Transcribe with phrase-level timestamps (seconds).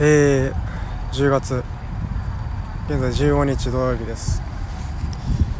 [0.00, 1.62] えー、10月
[2.88, 4.42] 現在15日土曜日です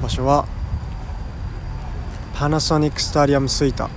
[0.02, 0.46] 場所は
[2.34, 3.88] パナソニックスタリアムスイタ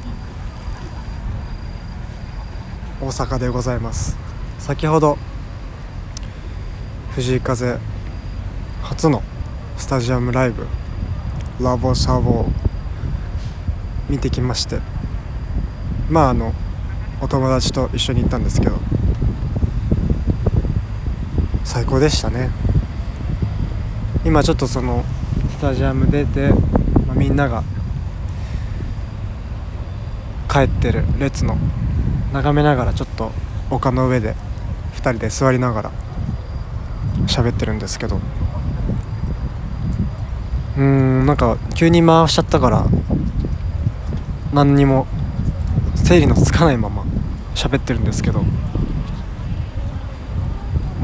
[3.02, 4.18] 大阪でございます。
[4.60, 5.18] 先ほど
[7.12, 7.80] 藤井風
[8.84, 9.24] 初の
[9.78, 10.68] スタジアムライブ
[11.62, 12.46] ラボサボを
[14.10, 14.80] 見てきまして
[16.10, 16.54] まああの
[17.22, 18.87] お友達と一緒に行ったんですけど
[21.78, 22.50] 最高でしたね。
[24.26, 25.06] 今ちょっとその
[25.52, 26.50] スタジアム出て、
[27.06, 27.64] まあ、みんなが
[30.52, 31.56] 帰ってる列の
[32.34, 33.32] 眺めながらちょっと
[33.70, 34.34] 丘の上で
[34.96, 35.92] 2人で座りながら
[37.28, 38.16] 喋ってるんですけど。
[40.78, 42.88] うーんなんか急に回しちゃったから
[44.52, 45.06] 何にも
[45.94, 47.04] 整理のつかないまま
[47.54, 48.44] 喋ってるんですけど。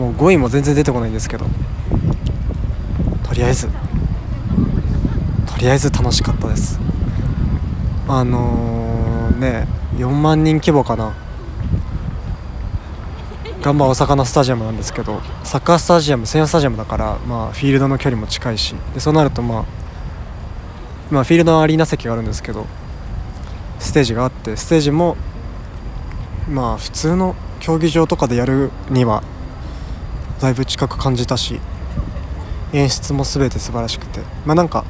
[0.03, 1.45] もう語彙も全然出てこないんですけど。
[3.23, 3.69] とりあえず。
[3.69, 6.77] とりあえず楽しかったです。
[8.09, 11.13] あのー、ね4万人規模かな。
[13.61, 18.75] ガンバ大阪のスタジアムなんですけどサッカースタジアム専用スタジアムだから、まあ、フィールドの距離も近いし。
[18.93, 19.65] でそうなると、まあ、
[21.11, 22.65] まあフィールドのアリーナ席があるんですけど
[23.79, 25.15] ステージがあってステージも
[26.49, 29.23] まあ普通の競技場とかでやるには
[30.43, 31.61] だいぶ近く感じたし
[32.73, 34.19] 演出も全て素晴らしくて。
[34.45, 34.83] まあなんか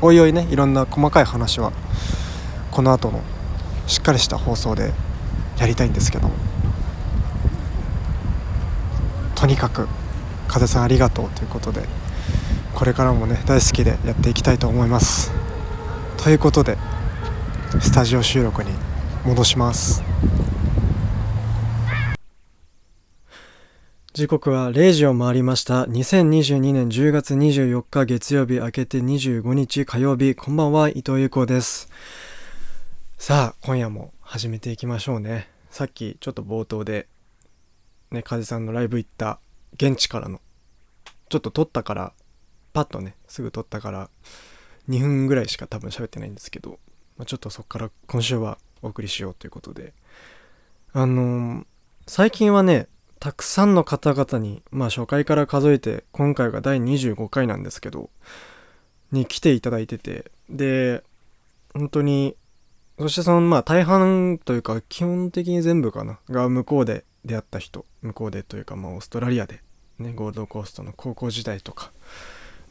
[0.00, 1.72] おいおいねいろんな細かい話は
[2.70, 3.22] この後の
[3.88, 4.92] しっかりした放送で
[5.58, 6.30] やりたいんですけど
[9.34, 9.88] とにかく
[10.46, 11.88] 風さんありがとうということで
[12.72, 15.32] これからもね大好きでやっていきたいと思います。
[16.18, 16.78] ということで
[17.80, 18.70] スタジオ収録に
[19.24, 20.04] 戻します。
[24.16, 25.84] 時刻は0時を回りました。
[25.84, 30.34] 2022年10月24日月曜日明けて25日火曜日。
[30.34, 31.90] こんばんは伊藤優子です。
[33.18, 35.50] さあ今夜も始めていきましょうね。
[35.68, 37.08] さっきちょっと冒頭で
[38.10, 39.38] ね風さんのライブ行った
[39.74, 40.40] 現地からの
[41.28, 42.14] ちょっと撮ったから
[42.72, 44.08] パッとねすぐ撮ったから
[44.88, 46.78] 2分ぐらいしか多分喋ってないんですけど、
[47.18, 49.92] まあ、ちょっとそっから今週はお送りしようということで。
[50.94, 51.64] あのー、
[52.06, 52.88] 最近はね
[53.26, 58.08] たくさんの方々に、まあ初回から数えて、今回が第25回なんですけど、
[59.10, 61.02] に来ていただいてて、で、
[61.74, 62.36] 本当に、
[63.00, 69.60] そしてその、まあ大半というか、基本的に全部かな、が向こうで出会った人、向こうでというか、まあオーストラリアで、
[69.98, 71.90] ね、ゴールドコーストの高校時代とか、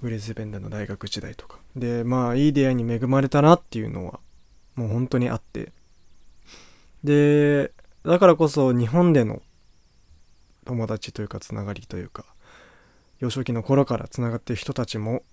[0.02, 1.58] ブリスベンでの大学時代とか。
[1.76, 4.22] で、まあいい出会いに恵まれたなっていうのは、
[4.76, 5.74] もう本当にあって。
[7.04, 7.74] で、
[8.06, 9.42] だからこそ日本での
[10.66, 12.26] 友達というかつながりというか
[13.20, 15.24] 幼少期の頃からつながってる人たちも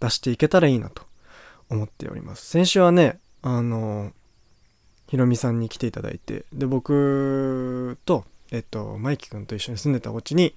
[0.00, 1.02] 出していけたらいいなと
[1.68, 2.46] 思っております。
[2.46, 4.12] 先週はねあの
[5.08, 10.54] ひろみさんに来ていただいてで僕とえっとマイキ君と一緒に住んでたお家に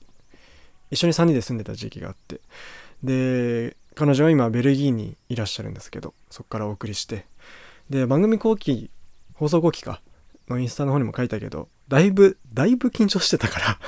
[0.92, 2.40] 一緒に3人で住んでた時期があって
[3.04, 7.26] で彼女は今ベルギーにいらっしゃるんですけどそこからお送りして
[7.90, 8.92] で番組後期
[9.34, 10.02] 放送後期か
[10.48, 13.80] のインスタの方にも書いたけどだいぶ、だいぶ緊張してたから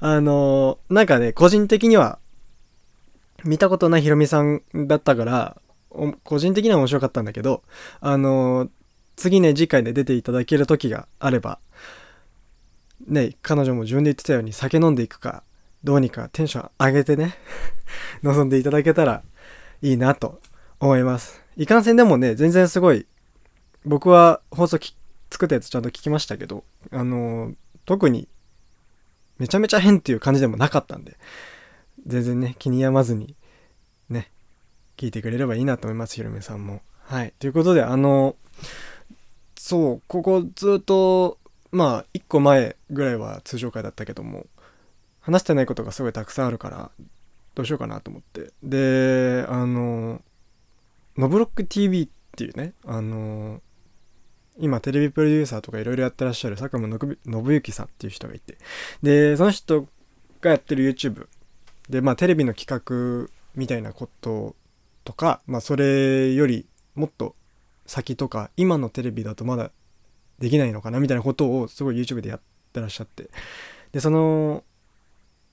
[0.00, 2.18] あのー、なんかね、個人的には、
[3.44, 5.56] 見たことないヒロミさんだったから、
[6.24, 7.62] 個人的には面白かったんだけど、
[8.00, 8.70] あのー、
[9.16, 11.58] 次ね、次回で出ていただける時があれば、
[13.06, 15.42] ね、彼女も自分で言ってたように酒飲んでいくか、
[15.84, 17.36] どうにかテンション上げてね
[18.22, 19.22] 望んでいただけたら
[19.80, 20.40] いいなと
[20.80, 21.42] 思います。
[21.56, 23.06] いかんせんでもね、全然すごい、
[23.84, 24.94] 僕は放送聞
[25.30, 28.28] 作ったやつちゃんと聞きましたけど、あのー、特に
[29.38, 31.16] めちゃめちゃ変っていう感じでもなかったんで、
[32.06, 33.34] 全然ね、気に病まずに、
[34.08, 34.30] ね、
[34.96, 36.82] 聞いてくれればいいなと思います、ひろめさんも。
[37.04, 37.32] はい。
[37.38, 38.36] ということで、あの、
[39.56, 41.38] そう、ここずっと、
[41.70, 44.46] まあ、1個前ぐらいは通常回だったけども、
[45.20, 46.90] 話してないことがすごいたくさんあるから、
[47.54, 48.52] どうしようかなと思って。
[48.62, 50.22] で、あの、
[51.16, 53.60] ノブロック TV っていうね、あの
[54.58, 57.18] 今テレビプロデューサーとかいろいろやってらっしゃる佐久間信
[57.54, 58.58] 之さんっていう人がいて。
[59.02, 59.86] でその人
[60.40, 61.26] がやってる YouTube
[61.88, 64.54] でまあテレビの企画みたいなこと
[65.04, 67.34] とかまあそれよりもっと
[67.86, 69.70] 先とか今のテレビだとまだ
[70.38, 72.40] できないのかなみたいなことをすごい YouTube でやっ
[72.72, 73.30] てらっしゃって。
[73.92, 74.64] でその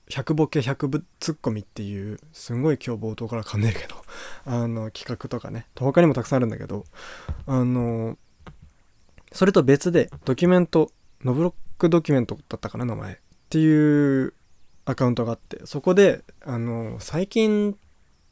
[0.10, 3.96] 100ボケ100ツッコミっていうすんごい今日冒頭から噛んでるけど
[4.46, 6.86] あの企画とかね他にもたくさんあるんだけど
[7.48, 8.18] あの
[9.36, 10.92] それと別で、ドキュメント、
[11.24, 13.14] ノブロックドキュメントだったかな、名前。
[13.14, 13.18] っ
[13.50, 14.34] ていう
[14.86, 17.76] アカウントがあってそこであの最近っ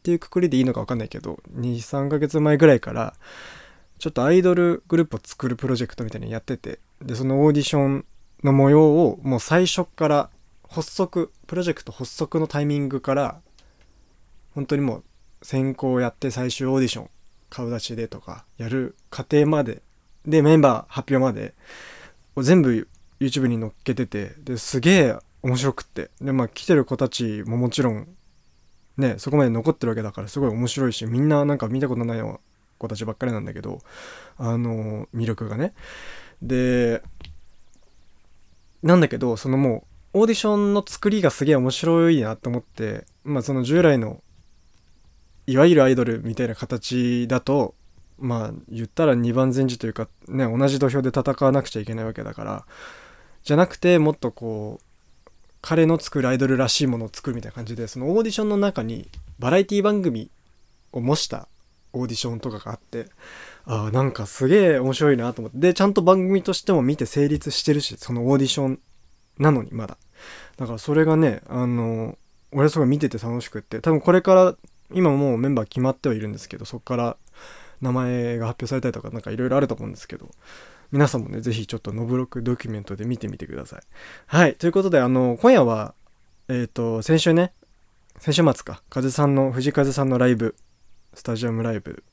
[0.03, 3.13] ていうくくりでいいのか分かんないけど23ヶ月前ぐらいから
[3.99, 8.05] ちょっとアイドルグループを作るプロジェクトみたいにやっててでそのオーディション
[8.43, 10.29] の模様をもう最初から
[10.69, 13.41] 発足プロジェクト発足のタイミングから
[14.53, 15.03] 本当にもう
[15.41, 17.09] 先行やって最終オーディション
[17.49, 19.81] 顔出しでとかやる過程まで
[20.25, 21.53] でメンバー発表まで
[22.37, 22.87] 全部
[23.19, 26.09] YouTube に載っけててですげえ面白くって。
[26.21, 28.07] でまあ来てる子たちももちろん
[28.97, 32.39] ねそこまで残ってるわけだからすごい面白いしみんななんか見たことないような
[32.77, 33.79] 子たちばっかりなんだけど
[34.37, 35.73] あの魅力がね。
[36.41, 37.01] で
[38.81, 44.21] なんだけどそのもうオーディションの作りがすげえ面白いなと思ってまあその従来の
[45.47, 47.75] いわゆるアイドルみたいな形だと
[48.23, 52.65] まあ言ったら二番前時というかね同じ土俵で戦わなくちゃいけないわけだから
[53.43, 55.27] じゃなくてもっとこう
[55.61, 59.09] 彼の作るアイドルらしいものを作るみたいな感じでそのオーディションの中に
[59.39, 60.31] バラエティ番組
[60.93, 61.49] を模した
[61.91, 63.07] オーディションとかがあって
[63.65, 68.79] ああなんかすげえ面白いなと思ってでちゃんと番組としても見て成立してるしそのオーディション
[69.37, 69.97] なのにまだ。
[70.57, 72.17] だからそれがねあの
[72.53, 74.55] 俺すごい見てて楽しくって多分これから
[74.91, 77.17] 今もうメンバー決まってはいるんですけどそこから
[77.83, 80.29] 名前が発表されたりとかなんかいろいろあると思うんですけど
[80.93, 83.81] 皆さんもね、ぜひちょっとノブロックドキュメントで見てみてください。
[84.27, 84.53] はい。
[84.53, 85.95] ということで、あの、今夜は、
[86.47, 87.51] えっ、ー、と、先週ね、
[88.19, 90.55] 先週末か、風さんの、藤風さんのライブ、
[91.15, 92.03] スタジアムライブ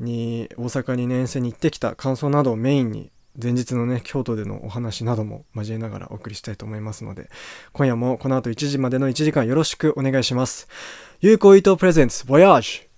[0.00, 7.30] に、大阪に遠征に行ってきた感想などをメインに、前日のね、京都でのお話なども交えながらお送りしたいと思いますので、
[7.72, 10.66] 今夜もこの後1時までの1時間よろしくお願いします。
[11.20, 12.93] 有効伊藤プレゼンツ、ボヤージュ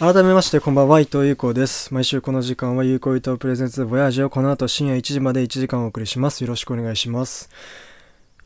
[0.00, 1.92] 改めましてこんばんは伊藤優子です。
[1.92, 6.40] 毎週この時間は有効伊藤プレゼンツボヤージをこの後深夜1時まで1時間お送りします。
[6.42, 7.50] よろしくお願いします。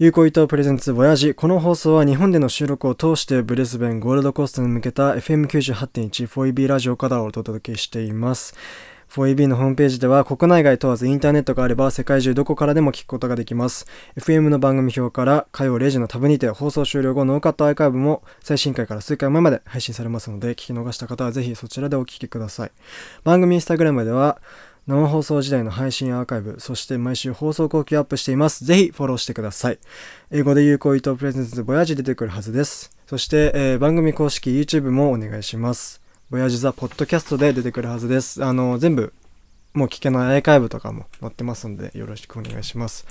[0.00, 8.56] 有効伊藤プレゼンツボヤージこの放送は日本での収録を通してブレスベンゴールドコーストに向けた FM98.1 4EB ラジオからお届けしています。
[9.14, 13.86] 4EB のホームページでは国内外問わずインターネットがあれば世界中どこからでも聞くことができます。
[14.16, 22.72] FM の番組表から火曜0時のタブにて放送終了後ノーカットアーカイブも最新回から数回前まで配信されますので聞き逃した方はぜひそちらでお聞きください。
[23.22, 24.40] 番組インスタグラムでは
[24.88, 28.64] 生放送時代の配信アーカイブ、そして毎週放送後期アップしています。
[28.64, 29.78] ぜひフォローしてください。
[30.32, 32.90] 英語で有効伊藤プレゼンツボヤージ出てくるはずです。
[33.06, 36.03] そして、えー、番組公式 YouTube もお願いします。
[36.30, 38.42] ボヤジザポッドキャストで出てくるはずです。
[38.42, 39.12] あの、全部、
[39.74, 43.06] もう聞けないアーカイブとかも載ってますので、よろしくお願いします。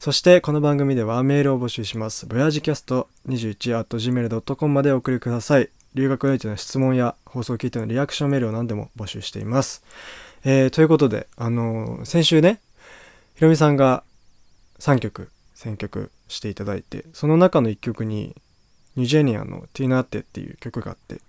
[0.00, 2.26] そして、この番組ではメールを募集します。
[2.26, 5.70] ボヤジキャスト21 at gmail.com までお送りください。
[5.94, 9.84] 留学においての質問や放送を聞いてのリアクションメールを何でも募集しています。
[10.44, 12.60] えー、ということで、あのー、先週ね、
[13.36, 14.02] ひろみさんが
[14.80, 18.34] 3曲選曲していただいて、その中の1曲に、
[18.96, 21.20] ニュージェニアのティーナーテっていう曲があって、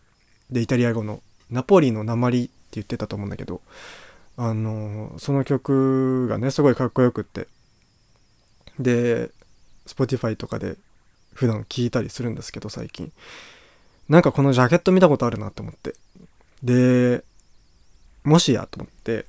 [0.51, 3.61] で、イタリア語のナポリの鉛って言ってたと思うんだけど、
[4.37, 7.47] あのその曲がね、すごいかっこよくって。
[8.79, 9.31] で、
[9.85, 10.77] Spotify とかで
[11.33, 13.11] 普段聴いたりするんですけど、最近。
[14.07, 15.95] なんかこのジャケット見たことあるなって思って。
[16.63, 17.23] で、
[18.23, 19.25] もしやと思って、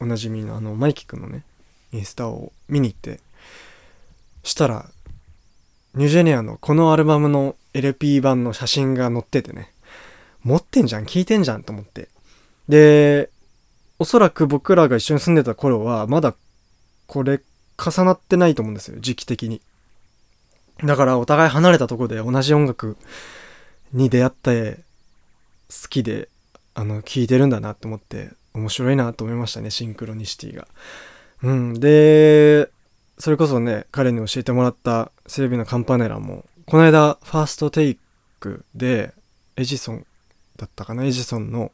[0.00, 1.44] おなじみのあの、マイキ君のね、
[1.92, 3.20] インスタを見に行って、
[4.42, 4.86] したら、
[5.94, 9.72] ニュージェニアのこのアルバムの LP 版の写真が載っててね、
[10.44, 12.08] 持ってんじゃん、聞いてんじゃんと思って。
[12.68, 13.30] で、
[13.98, 16.34] おそらく僕らが一緒に住んでた頃は、まだ
[17.06, 17.40] これ
[17.78, 19.60] 重なってないと思うんですよ、時期的に。
[20.82, 22.96] だからお互い離れたとこで同じ音楽
[23.92, 24.80] に出会って
[25.70, 26.28] 好きで、
[26.74, 30.66] あの、聴いてるんだなって思って面白いなと思いましたね、シンクロニシティが。
[31.42, 31.74] うん。
[31.74, 32.70] で、
[33.18, 37.98] それこそね、彼に教えてもらったセレビのカンパネラも、この間、ファーストテイ
[38.40, 39.14] クで、
[39.56, 40.06] エジソン
[40.56, 41.72] だったかなエジソンの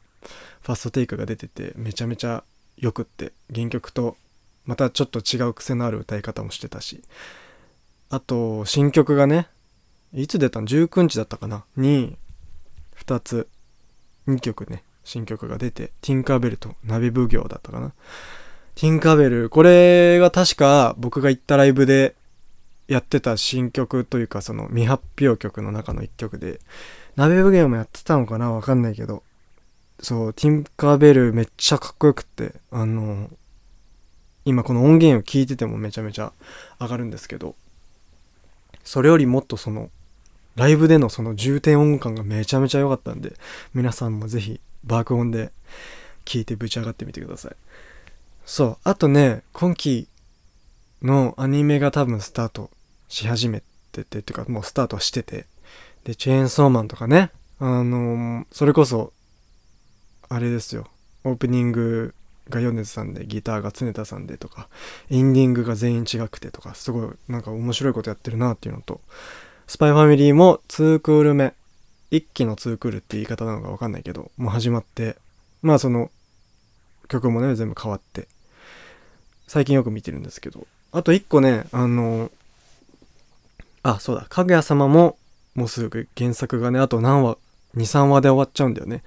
[0.61, 2.43] ファーストテイクが出ててめちゃめちゃ
[2.77, 4.17] よくって原曲と
[4.65, 7.01] またちょっと違う癖のある歌い方もしてたし
[8.09, 9.47] あと新曲がね
[10.13, 11.63] いつ出たの？19日だったかな？
[11.77, 12.17] に
[12.97, 13.47] 2つ
[14.27, 17.93] 2曲ね新曲が出てティンカーベルとナビ奉行だったかな？
[18.75, 22.15] ティンカーベルこれが確か僕が行ったライブで
[22.87, 26.59] やってた新曲というかその未発表曲の中の1曲で
[27.15, 29.23] 鍋奉行もやってたのかなわかんないけど、
[29.99, 33.29] そう、ティンカーベルめっちゃかっこよくって、あの、
[34.45, 36.33] 今この音源を聞いててもめちゃめちゃ
[36.79, 37.55] 上がるんですけど、
[38.83, 39.89] それよりもっとその、
[40.55, 43.33] ライブでのその重点音感がめちゃめちゃ良かったんで、
[43.73, 45.51] 皆さんもぜひ爆音で
[46.25, 47.55] 聞いてぶち上がってみてください。
[48.45, 50.07] そう、あとね、今季
[51.03, 52.69] のアニメが多分スタート
[53.07, 55.45] し始めててっていうかもうスタートしてて。
[56.03, 57.31] でチェーンソーマンとかね。
[57.59, 59.13] あのそれこそ
[60.29, 60.87] あれですよ。
[61.23, 62.15] オープニング
[62.49, 64.67] が米津さんでギターが常田さんでとか
[65.09, 68.99] エンディングが全員違くてとかすごいなんか面白いことやってるなっていうのと
[69.67, 71.53] スパイファミリーも2クール目。
[72.09, 75.15] 一期の2クールって言い方なのか分かんないけどもう始まって
[75.61, 76.11] まあその
[77.07, 78.27] 曲もね全部変わって。
[79.47, 80.65] 最近よく見てるんですけど。
[80.93, 82.31] あと一個ねあの
[83.83, 84.25] あそうだ。
[84.27, 85.17] かぐや様も
[85.55, 87.37] もうすぐ原作がねあと何話
[87.75, 89.03] 23話で終わっちゃうんだよね。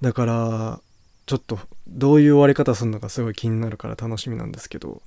[0.00, 0.80] だから
[1.26, 5.00] ちょっとどういう終わり方するのかすごい気になるから楽しみなんですけど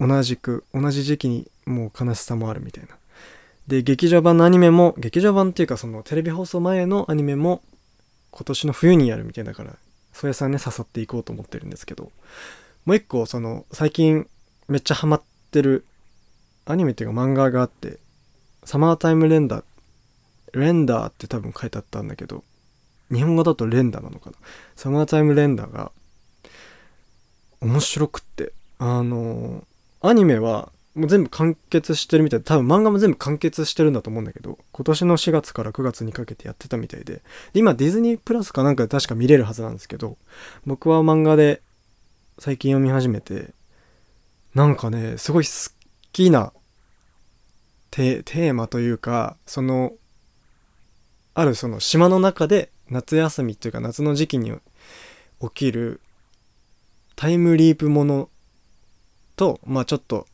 [0.00, 2.90] 同じく同じ時期にもう悲しさもあるみたいな。
[3.66, 7.62] で劇場版のアニメも劇場版っていうかそのテレビ放送前のアニメも
[8.30, 9.74] 今年の冬にやるみたいだから
[10.12, 12.10] そやさんね誘っていこうと思ってるんですけど。
[12.86, 14.28] もう一個その最近
[14.68, 15.84] めっちゃハマってる
[16.66, 17.98] アニメっていうか漫画があって
[18.66, 19.64] サマータイムレンダー
[20.52, 22.44] レンダーって多分書いてあったんだけど
[23.10, 24.36] 日本語だとレンダーなのかな？
[24.74, 25.92] サマータイムレンダーが
[27.60, 29.64] 面白くってあの
[30.02, 37.20] アニメはもう全部完結してるみたいで多分漫画も全部完結してるんだと思うんだけど今年の4月から9月にかけてやってたみたいで
[37.52, 40.16] 今ディズニープラスかなんかで確か見れるはずなんですけど
[40.64, 41.60] 僕は漫画で
[42.38, 43.50] 最近読み始めて
[44.54, 45.50] なんかねすごい好
[46.12, 46.52] きな
[47.96, 49.92] テーマというかその
[51.32, 54.52] あるその島の中で夏休みっていうか夏の時期に
[55.40, 56.00] 起きる
[57.14, 58.28] タイムリープもの
[59.34, 60.26] とまあちょっと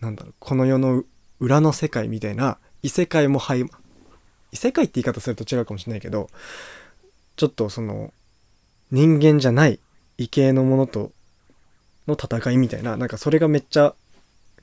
[0.00, 1.02] なんだろうこの世の
[1.40, 3.64] 裏の世界みたいな異世界も入
[4.52, 6.28] 異世界って言い方すると違うかもしれないけど
[7.36, 8.12] ちょっとその
[8.90, 9.80] 人間じゃない
[10.18, 11.12] 異形のものと
[12.06, 13.94] の戦いみたいななんかそれがめっちゃ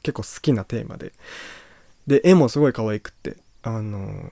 [0.03, 1.11] 結構好きなテーマで。
[2.07, 4.31] で絵もすごい可愛くってあの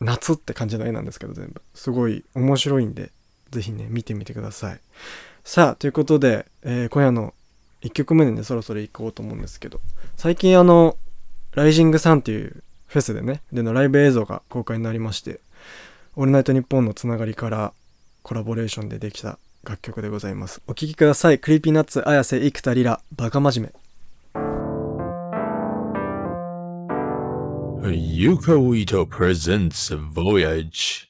[0.00, 1.62] 夏って感じの絵なんですけど全部。
[1.74, 3.12] すごい面白いんで
[3.50, 4.80] 是非ね見てみてください。
[5.44, 7.34] さあということで、えー、今夜の
[7.82, 9.80] 1曲目でねそろそろ行こうと思うんですけど
[10.16, 10.96] 最近あの
[11.54, 15.40] ライジングサンっていうフェスでねでのライブ映像が公開になりまして
[16.16, 17.72] 「オールナイトニッポン」のつながりから
[18.22, 20.62] コラボレーションでできた楽曲でございます。
[20.66, 21.38] お聴きください。
[21.38, 23.79] クリーピーナッツ綾瀬生田リラバカ真面目。
[27.82, 31.08] Yuko Ito presents Voyage.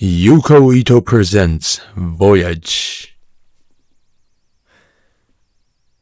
[0.00, 3.12] Yuko Ito presents Voyage.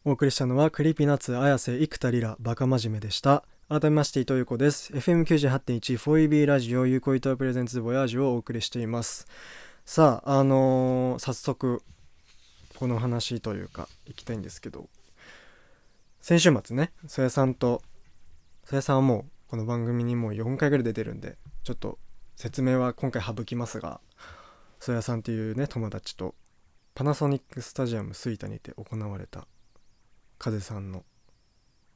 [0.03, 9.29] お送りしたのはクリーピーナッツ綾瀬生田リラバカ真面目でした改めまして伊藤優子です FM98.1 4EB ラジオ Yuko Ito presents Voyage をお送りしています
[9.85, 11.83] さああのー、早速
[12.77, 14.89] この話というか行きたいんですけど。
[16.21, 17.83] 先週末ね曽谷さんと
[18.65, 21.99] 曽谷さんはもうこの番組にもう4回ぐらい出てるんでちょっと
[22.37, 24.01] 説明は今回省きますが
[24.81, 26.35] 曽谷さんっていうね友達と
[26.95, 29.47] パナソニックスタジアム吹田にて行われた
[30.39, 31.05] 風さんの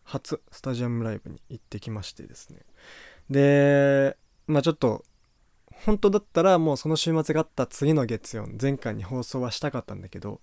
[0.04, 2.60] 初スタジアムライブに行ってきましてですね。
[3.28, 5.04] でまあちょっと
[5.84, 10.40] 本当だったらもうその週末があった次の月曜前回に放送はしたかったんだけど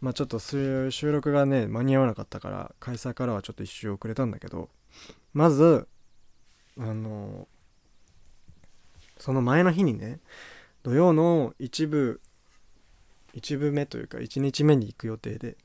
[0.00, 4.68] まあちょっと収録がね間に合わなかったから開催からはちょっと一周遅れたんだけど
[5.32, 5.88] まず
[6.78, 7.48] あの
[9.18, 10.20] その前の日にね
[10.82, 12.20] 土曜の一部
[13.32, 15.56] 一部目というか1日目に行く予定で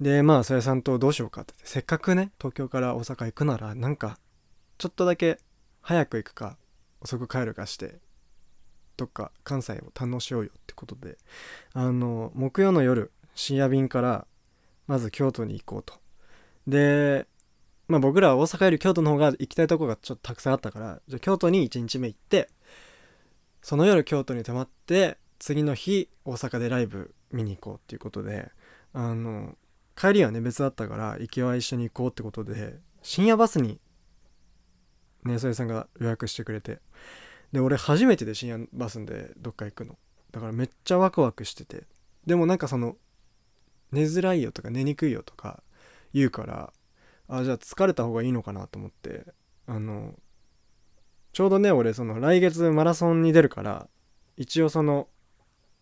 [0.00, 4.18] でまあそやさんとどうしようかってせっかくね東京から大阪行くならなんか
[4.76, 5.38] ちょっとだけ
[5.80, 6.56] 早く行くか
[7.00, 7.98] 遅く帰るかして
[8.98, 11.16] どっか関西を堪能しようよってことで
[11.72, 14.26] あの木曜の夜深夜便から
[14.88, 15.94] まず京都に行こうと。
[16.66, 17.26] で
[17.86, 22.50] まあ僕らは大阪より京都の方が行きたいとこがちょっとたくさんあったからじゃ京都に1日目行って
[23.62, 28.50] その夜京都に泊まって次の日大阪でライブ見に行こうっていうことで
[28.92, 29.56] あの
[29.96, 33.80] 帰りはね別だったから行きは一緒に行こうってことで深夜バスに
[35.24, 36.80] ねそれさんが予約してくれて
[37.52, 39.96] で俺初めてで深夜バスでどっか行くの。
[40.30, 41.84] だからめっちゃワクワクしてて。
[42.26, 42.96] でもなんかその
[43.92, 45.62] 寝づらいよとか寝にくいよとか
[46.12, 46.72] 言うから
[47.28, 49.24] あじゃあ疲れた方がいいのかなと思って
[49.66, 50.14] あの
[51.32, 53.88] ちょうどね俺その来月マラソンに出るから
[54.36, 55.08] 一応その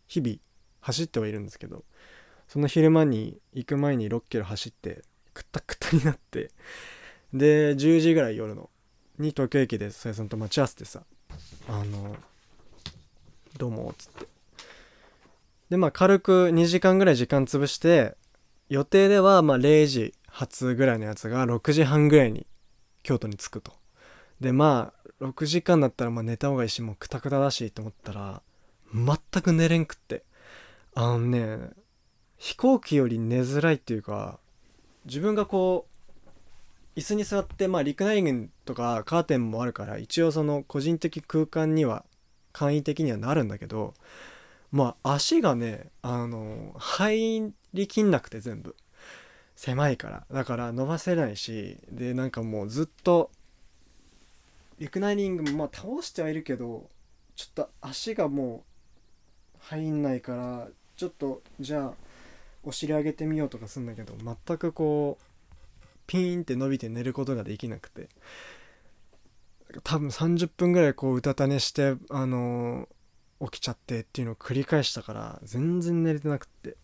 [0.07, 0.37] 日々
[0.81, 1.85] 走ってはいるんですけど
[2.49, 5.03] その昼間に行く前に6キロ走って
[5.35, 6.51] くったくたになって
[7.33, 8.71] で10時ぐらい夜の
[9.19, 11.03] に東京駅でさやさんと待ち合わせてさ
[11.69, 12.17] あの
[13.59, 14.27] どうもっつって。
[15.71, 18.17] でまあ軽く2時間ぐらい時間潰して
[18.69, 22.47] 予定ではまあ0時発ぐらいのやつが6時半ぐらいに
[23.03, 23.73] 京都に着くと。
[24.41, 28.43] でまあ6時間だったらまあ寝た方がいいしもうクタクタだしと思ったら
[28.93, 30.23] 全く寝れんくって。
[30.99, 31.71] あのね
[32.39, 34.39] 飛行機より寝づらいっていうか
[35.05, 35.96] 自分がこう
[36.97, 42.05] 椅子に座ってまあリクナイニングとかカーテンもあるから一応その個人的空間には
[42.53, 43.95] 簡易的にはなるんだけど
[44.73, 48.75] まあ足がねあの入りきんなくて全部。
[49.57, 50.27] 狭いから。
[50.31, 53.31] だから伸ばせないしでなんかもうずっと
[54.79, 56.89] リクナイニングもまあ倒してはいるけど
[57.35, 58.65] ちょっと足がも
[59.55, 61.93] う入んないからちょっとじゃあ
[62.63, 65.36] お尻上げてみようとかするんだけど全くこう
[66.07, 68.09] ピーンって伸びて寝ることができなくて。
[69.83, 72.97] 多分30分ぐらいこううたた寝してあのー
[73.39, 76.77] 起きちゃってっていうのを繰り返したから全然寝れてなくって。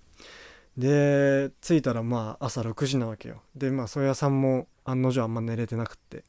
[0.76, 3.42] で着いたらまあ朝6時なわけよ。
[3.56, 6.24] でまあ宗谷さんも案の定あんま寝れてなくって。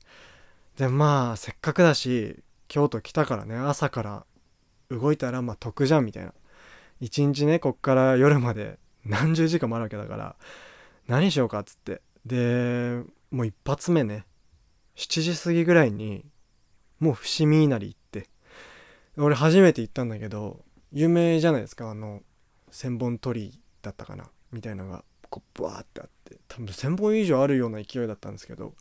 [0.78, 4.26] でまあせっかくだし京都来たからね朝から
[4.90, 6.34] 動いたらまあ得じゃんみたいな。
[7.00, 10.36] 一日ねこっから夜まで何十時間もあるわけだから
[11.08, 12.02] 何しようかっつって。
[12.26, 13.02] で
[13.32, 14.26] もう一発目ね
[14.96, 16.26] 7時過ぎぐらいに
[17.00, 18.30] もう伏見稲荷行って
[19.18, 22.22] 俺初めて行ったんだけど有名じゃないですかあの
[22.72, 28.76] 千本鳥居だったかなみたいなのがこうブワーってあって多分1,000本以上あるような勢いだったんですけど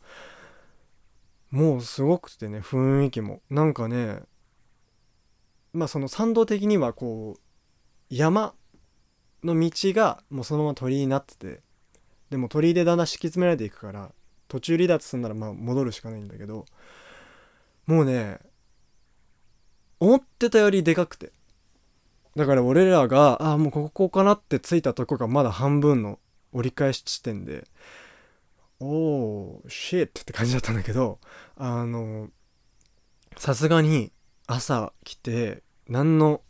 [1.49, 3.41] もうすごくてね雰囲気も。
[3.49, 4.21] なんかね
[5.73, 7.41] まあその参道的にはこう
[8.09, 8.53] 山
[9.43, 11.62] の道がもうそのまま鳥居になってて
[12.33, 14.11] でも鳥居でだんだん敷き詰められていくから
[14.47, 16.65] 途中離脱するならまあ戻るしかないんだけど
[17.85, 18.39] もうね
[19.99, 21.31] 思ってたよりでかくて。
[22.35, 26.17] だから俺らがあもうここかなって着いたとこがまだ半分の
[26.53, 27.67] 折り返し地点で
[28.79, 31.19] おーシェッって感じだったんだけど
[31.55, 32.29] あの
[33.37, 34.11] さすがに
[34.47, 36.41] 朝来て何の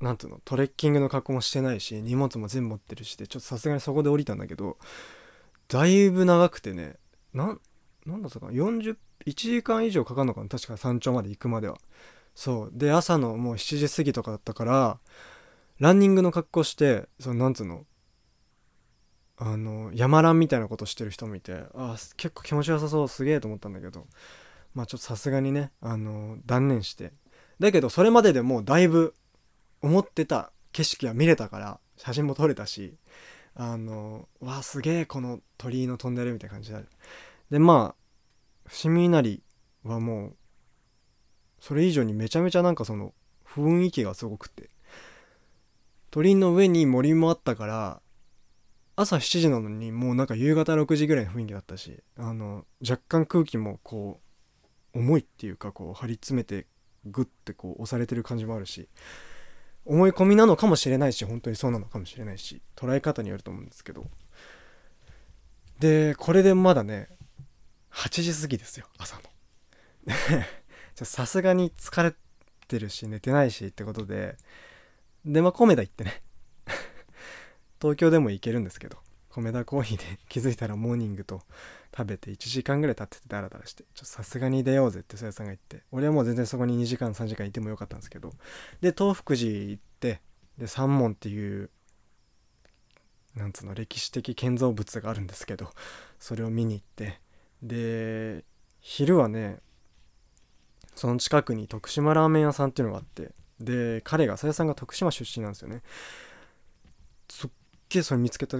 [0.00, 4.78] なんていうのトレッキングの格好もしてないし荷物も全部持ってるしでちょっとさすがにそこで降りたんだけど
[5.68, 6.96] だいぶ長くてね
[7.32, 7.58] な
[8.06, 11.78] なんだったかな41時間以上かかるのかな確か山頂まで行くまでは。
[12.34, 12.70] そう。
[12.72, 14.98] で朝のもう7時過ぎとかだったから
[15.78, 17.84] ランニングの格好してそのなんつうの
[19.36, 24.04] あの山ランみたいなことしてる人もいてあ結構気持ちよさそうすげえと思ったんだけど
[24.74, 27.12] まあちょっとさすがにねあの断念して。
[27.58, 29.14] だけどそれまででもうだいぶ
[29.82, 32.94] 思ってた景色は見れたから写真も撮れたし
[33.54, 36.78] あのわあすげえこの鳥居のトンネルみたいな感じで。
[37.50, 39.42] でまあ伏見稲荷
[39.84, 40.36] はもう
[41.60, 43.12] それ以上にめちゃめちゃなんかその
[43.46, 44.70] 雰囲気がすごくて。
[46.10, 48.02] 鳥居の上に森もあったから
[48.96, 54.20] 朝7時なのにもうなんか夕方6時ぐらいの雰囲気だったしあの若干空気もこ
[54.94, 56.66] う重いっていうかこう張り詰めて
[57.06, 58.88] グッてこう押されてる感じもあるし。
[59.84, 64.06] 思い込みなのかもしれないし本当にそうなのかもしれないし捉え方によると思うんですけど。
[65.80, 67.08] でこれでまだね
[67.90, 69.22] 8時過ぎですよ朝の。
[71.04, 72.14] さすがに疲れ
[72.68, 74.36] てるし寝てないしってことで。
[75.24, 76.22] でまあコメダ行ってね。
[77.80, 78.98] 東京でも行けるんですけど
[79.30, 81.42] 米田コーヒーで気づいたらモーニングと
[81.94, 88.30] 食べて1時間ぐらい経っててダラダラしてちょっとさすがに出ようぜってそやさんが言って俺はもう全然そこに2時間3時間いてもよかったんですけど
[88.80, 90.20] で東福寺行って
[90.56, 91.70] で三門っていう
[93.34, 95.70] なんつうの歴史的建造物があるんですけど
[96.18, 97.20] それを見に行って
[97.62, 98.44] で
[98.80, 99.58] 昼はね
[100.94, 105.82] その近くに徳島ラーメン屋さんっていうのがあってで彼がさやさんが徳島出身なんですよね。
[107.30, 107.50] すっ
[107.88, 108.58] げえそれ見つけた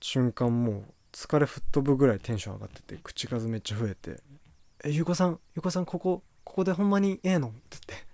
[0.00, 4.22] 瞬間もう疲れ吹っ飛ぶぐらいテンション上がってて口数めっちゃ増えて
[4.84, 8.06] 「えゆうこさんゆうこさんここここでほんまにええの?」って言って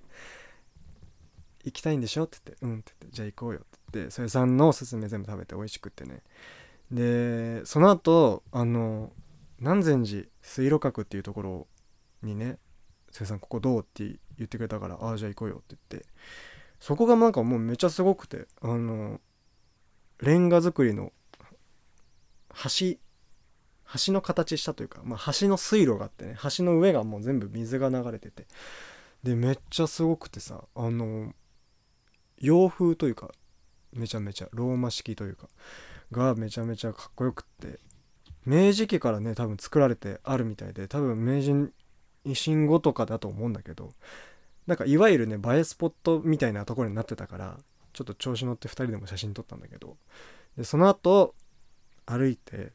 [1.65, 6.23] 「行きたいんでしょ?」って言って「うん」って言って「じゃあ行こうよ」って言ってそれさんのおすすめ全部食べて美味しくってね
[6.91, 9.13] でその後あの
[9.59, 11.67] 南禅寺水路閣っていうところ
[12.23, 12.59] にね
[13.11, 14.05] 「それさんここどう?」って
[14.37, 16.09] 言ってくれたから「ああじゃあ行こうよ」って言って
[16.81, 19.21] そこがなんかもうめっちゃすごくてあの
[20.21, 21.13] レンガ造りの
[22.65, 22.99] 橋
[24.07, 28.47] 橋の形したというか、まあ、橋の水路があってね橋の上がもう全部水が流れてて。
[29.23, 31.33] でめっちゃすごくてさあの
[32.39, 33.33] 洋風というか
[33.93, 35.49] めちゃめちゃローマ式というか
[36.13, 37.81] がめちゃめちゃかっこよくって。
[38.47, 41.71] 明治期からね多分作られてあるみたいで多分明治
[42.25, 43.93] 維新後とかだと思うんだけど
[44.67, 47.59] なんかいわゆるね映えスポットみたいなところになってたから
[47.93, 49.97] ちょっと調子乗って2人でも写真撮ったんだけど。
[50.57, 51.35] でその後
[52.09, 52.73] 歩いて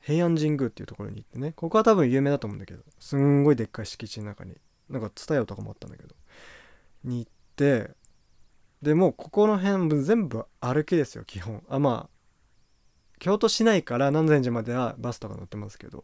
[0.00, 4.54] 平安神宮っていうところに行ってねここは多分有名だと思うんだけどすんごいでっかい敷地の中に
[4.88, 6.14] なんか蔦屋とかもあったんだけど
[7.04, 7.90] に行って
[8.80, 11.62] でもうここの辺全部歩きですよ基本。
[11.68, 12.12] あまあ
[13.20, 16.02] 京都市内から南禅寺まではバスとか乗ってますけど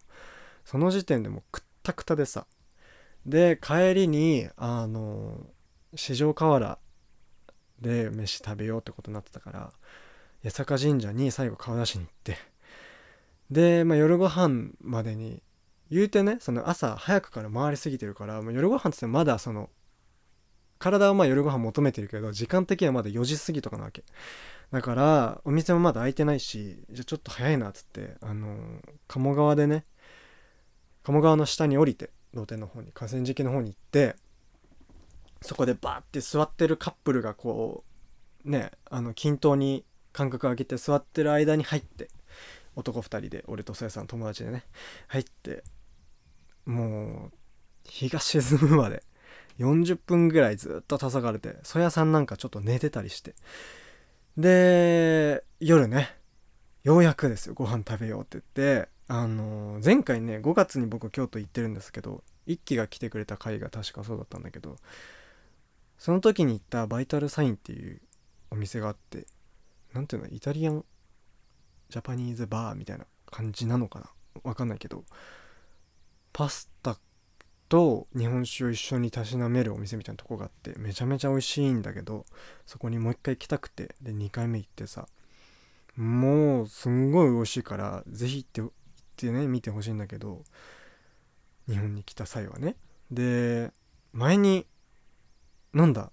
[0.65, 2.47] その時点でもうくったくたでさ。
[3.27, 5.47] で帰りにあの
[5.95, 6.79] 四条河原
[7.81, 9.73] で飯食べようってことになってたから
[10.45, 12.39] 八坂神社に最後顔出しに行って
[13.51, 15.43] で、まあ、夜ご飯までに
[15.91, 19.71] 言うてねその朝早くから回りすぎてるからもう夜ご飯っつってまだその
[20.79, 24.05] 体はまあ夜ご飯求めてるけど時間的にはまだ4時過ぎとかなわけ。
[24.71, 28.55] だからお店もまだ開いてないしじゃあちょっと早いなっつってあの
[29.07, 29.87] 鴨川でね
[31.03, 34.15] 鴨川の下に降りて露天の方に河川敷の方に行って
[35.41, 37.83] そこでバーって座ってるカップルがこ
[38.45, 42.09] うねあの均等に間隔を空けて座ってる間に入って
[42.77, 44.65] 男2人で俺とそやさん友達でね。
[45.09, 45.65] 入って
[46.67, 47.33] もう
[47.85, 49.03] 日が沈むまで。
[49.59, 53.35] 40分ぐらいずっと黄昏れてそやさんなんかちょっと寝てたりして。
[54.37, 56.17] で夜ね。
[56.85, 57.55] ようやくですよ。
[57.55, 58.45] ご飯食べようって言っ
[58.83, 58.89] て。
[59.11, 64.77] あの前回ね5月に僕京都行ってるんですけど一輝が来てくれた回が確かそうだったんだけど
[65.97, 68.01] その時に行ったバイタルサインっていう
[68.51, 69.27] お店があって
[69.95, 70.85] 何ていうのイタリアン
[71.89, 74.11] ジャパニーズバーみたいな感じなのかな？
[74.45, 75.05] わかんないけど
[76.33, 76.97] パスタ
[77.69, 82.25] と日本酒を一緒にたしなめるお店みたいなとこがあってめちゃめちゃ美味しいんだけど
[82.65, 85.07] そこにもう一回行きたくてで2回目行ってさ
[85.97, 88.71] もうすんごい美味しいから是非行って行っ
[89.17, 90.45] てね見てほしいんだけど
[91.69, 92.77] 日本に来た際はね。
[93.11, 93.73] で
[94.13, 94.67] 前に
[95.75, 96.11] 飲んだ？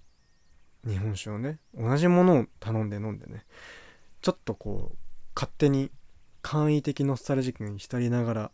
[0.85, 3.45] 日本酒をね同じものを頼んで飲んでね。
[4.21, 4.97] ちょっとこう
[5.35, 5.91] 勝手に
[6.41, 8.51] 簡易的ノスタルジックに浸りながら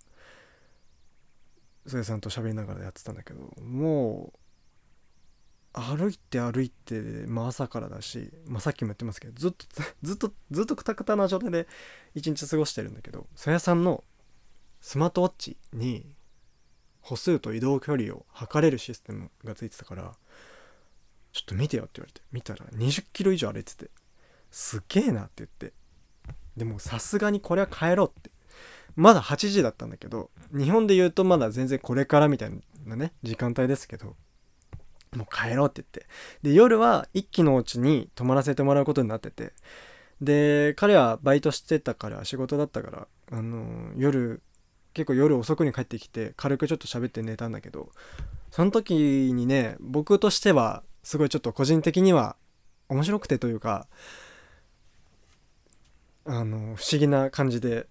[1.86, 4.40] そやさんと喋りながらやってたんだけどもう
[5.74, 9.66] 歩いて歩いて、まあ、朝からだし、まあ、さっきも言ってますけどずっと
[10.04, 11.68] ずっとずっとくたくたな状態で
[12.14, 14.04] 一日過ごしてるんだけどそやさんの
[14.82, 16.16] スマートウォッチに
[17.00, 20.16] 歩数と移動距離を測れるシステムがついてたから
[21.32, 23.90] ちょっと見てよって言われて見たら20キロ以上歩いてて
[24.50, 25.74] すげえなって言って
[26.58, 28.32] でもさすがにこれは帰ろうって。
[28.96, 32.52] まだ8時だったんだけど日本で言うとまだ全然これからみたい
[32.86, 34.18] なね時間帯ですけど
[35.16, 36.08] もう帰ろうって言って。
[36.44, 39.54] で夜は一期のうちに泊まらせてもらうことになってて。
[40.22, 44.42] で彼はバイトしてたから仕事だったからあの夜
[44.94, 47.90] 結構夜遅くに帰ってきて軽くちょっと喋って寝たんだけど
[48.52, 52.36] その時にね僕としてはすごいちょっと個人的には
[52.88, 53.88] 面白くてというか
[56.26, 57.88] あの不思議な感じで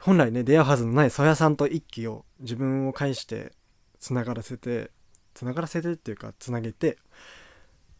[0.00, 3.52] 本来ね出会うはずのない曽谷さんと一輝を自分を介して
[4.00, 4.90] つながらせて
[5.34, 6.98] つながらせてっていうかつなげて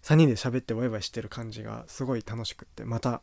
[0.03, 3.23] 3人で喋ってワイワイしてる感じがすごい楽しくってまた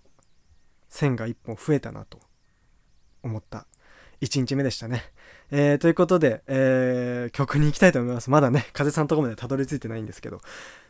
[0.89, 2.20] 線が1本増えたなと
[3.24, 3.65] 思った
[4.25, 5.03] 1日目でしたね。
[5.51, 8.29] えー、ということで、えー、曲に行きたいと思います。
[8.29, 10.41] まだね、風さんとこまでたどり着いてないんですけど、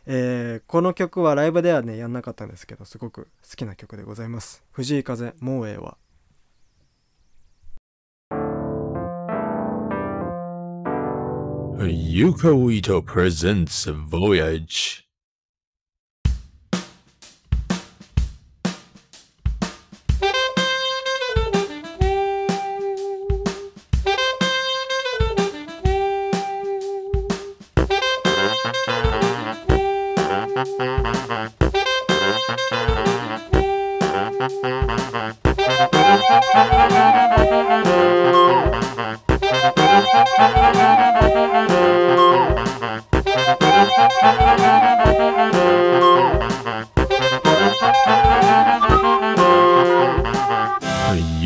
[0.06, 4.64] えー、この曲はライブではね、やんなかったんですけど、すごく好きな曲でございます。
[4.72, 5.98] 藤井風、もうええわ。
[11.78, 15.05] Yuko Ito presents Voyage.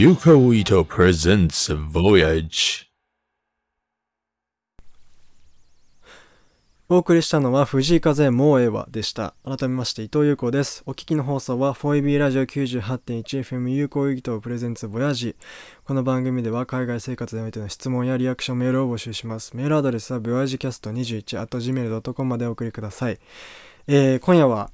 [0.01, 2.90] Yuko Ito presents Voyage.
[6.93, 9.35] お送りしたのは藤井風もうええわでした。
[9.45, 10.83] 改めまして伊藤優子です。
[10.87, 15.37] お聞きの放送は 4EB ラジオ 98.1FM 有効意図プレゼンツボヤジ
[15.85, 19.57] この番組では海外生活においての質問やリアクションメールを募集します。
[19.57, 23.21] メールアドレスはボヤジキャスト21 at gmail.com までお送りください。
[23.87, 24.73] えー、今夜は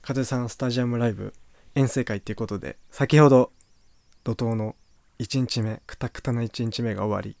[0.00, 1.34] 風さんスタジアムライブ
[1.74, 3.50] 遠征会ということで、先ほど
[4.22, 4.76] 怒涛の
[5.18, 7.36] 1日目くたくたな1日目が終わり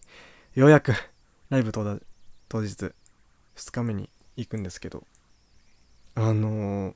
[0.60, 0.92] ようやく
[1.50, 1.84] ライブ当
[2.62, 2.92] 日
[3.62, 5.04] 2日目に行くんですけど
[6.14, 6.94] あのー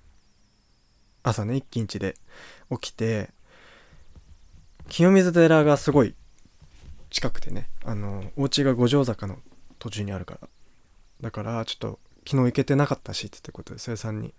[1.23, 2.15] 朝ね一気日で
[2.71, 3.31] 起きて
[4.89, 6.15] 清水寺がすごい
[7.11, 9.39] 近くてねあのーお家が五条坂の
[9.79, 10.49] 途中にあるから。
[11.21, 11.99] だからちょっと
[12.29, 14.35] 昨日行けてなかったしってことでそやさんに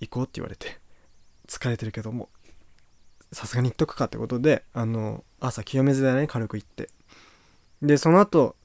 [0.00, 0.78] 行こうって言われて
[1.46, 2.30] 疲れてるけども
[3.32, 6.88] さすがに行っとくかってことであの朝清水寺に軽く行って。
[7.82, 8.56] でその後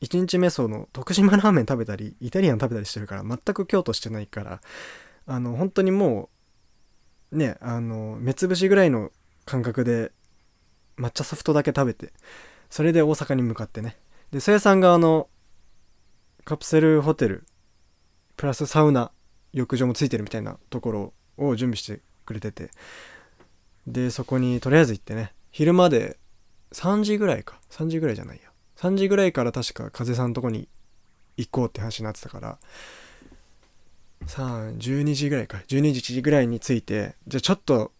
[0.00, 4.60] 1日目その徳島ラーメン食べたりイタリアン食べたりしてるから全く京都してないから
[5.26, 6.30] あの本当にも
[7.32, 9.10] うねあの目つぶしぐらいの
[9.44, 10.12] 感覚で
[10.98, 12.12] 抹茶ソフトだけ食べて
[12.70, 13.96] それで大阪に向かってね。
[14.30, 15.28] でそやさんがあの
[16.44, 17.46] カプセルホテル
[18.36, 19.10] プラスサウナ
[19.52, 22.70] 浴場もついてるみたいなところを準備してくれてて
[23.86, 26.18] でそこにとりあえず行ってね昼まで
[26.72, 27.58] 3時ぐらいか。
[27.70, 28.47] 3時ぐらいじゃないや。
[28.78, 30.68] 3時ぐらいから確か風さんのとこに
[31.36, 32.58] 行こうって話になってたから。
[34.26, 35.58] さあ12時ぐらいか。
[35.68, 37.92] 12時1時ぐらいに着いてじゃあちょっと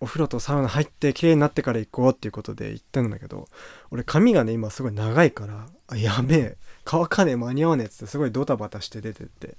[0.00, 3.48] お風呂とサウナ入って綺麗になってから行こうっていうことで行ったんだけど
[3.90, 6.56] 俺髪がね今すごい長いからやべえ。
[6.84, 9.56] 乾かねえ間に合わねえっつってすごいドタバタして出てって。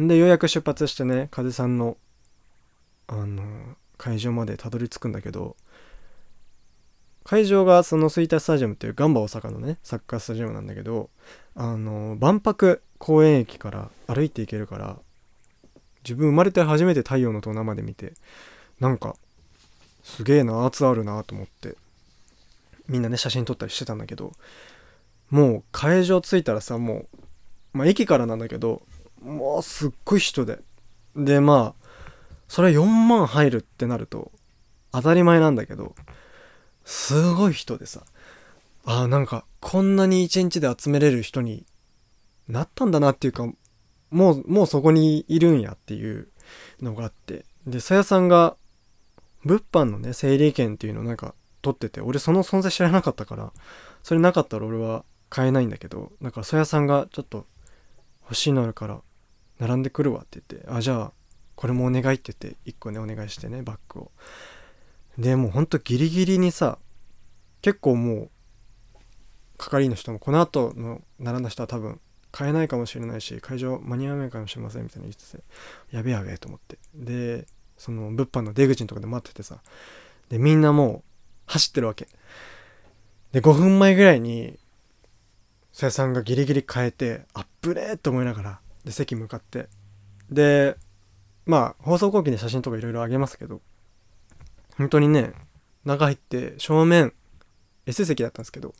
[0.00, 1.96] んでようやく出発してね風さんの
[3.08, 5.56] あの会場までたどり着くんだけど
[7.26, 11.10] 会場がその吹田スタジアムっていうガンバ大阪のねサッカースタジアムなんだけど
[11.56, 14.96] あの万博公園駅から歩いて行けるから
[16.04, 18.12] 自分生まれて初めて太陽の塔生で見て
[18.78, 19.16] なんか
[20.04, 21.76] すげえな圧あるなと思って
[22.86, 24.30] みんなね写真撮ったりしてたんだけど
[25.28, 27.06] もう会場着いたらさも
[27.74, 28.82] うまあ駅からなんだけど
[29.20, 30.60] もうすっごい人で。
[31.16, 31.86] でまあ
[32.46, 34.30] それ4万入るってなると
[34.92, 35.96] 当たり前なんだけど
[36.86, 38.04] すごい人でさ。
[38.86, 41.66] あーなんかこんなに一日で集めれる人に
[42.48, 43.44] なったんだなっていうか
[44.10, 46.28] もうもうそこにいるんやっていう
[46.80, 47.44] のがあって。
[47.66, 48.56] でさやさんが
[49.44, 53.52] 物販のね整理券っていうのをなんか取ってて俺その存在知らなかったから
[54.04, 57.44] それなかったら俺は買えないんだけどだからさやさんがちょっと
[58.22, 59.00] 欲しいのあるから
[59.58, 61.12] 並んでくるわって言ってあじゃあ
[61.56, 64.10] これもお願いって言って1個ねお願いしてねバッグを。
[65.18, 66.78] でもうほんとギリギリにさ
[67.62, 68.30] 結構もう
[69.58, 72.00] 係員の人もこの後の並んだ人は多分
[72.30, 75.42] 買えないかもしれないし会場間に合わないかもしれませんみたいな言ってて
[75.90, 76.78] やべやべと思って。
[76.94, 77.46] で
[77.78, 79.58] その物販の出口のとこで待っててさ
[80.28, 81.02] でみんなもう
[81.46, 82.08] 走ってるわけ。
[83.32, 84.58] で5分前ぐらいに
[85.72, 89.68] さやさんがギリギリ変えてあっぶねーと思いながらで席向かって。
[90.30, 90.76] で
[91.46, 93.62] まあ放送後期で写真とかいろいろあげますけど
[94.76, 95.32] 本当にね
[95.84, 97.12] 中入って正面
[97.86, 98.74] S 席だったんですけど